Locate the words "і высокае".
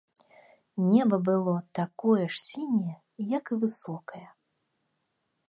3.53-4.25